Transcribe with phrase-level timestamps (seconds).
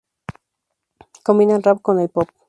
[1.23, 2.27] Combina el rap con el pop.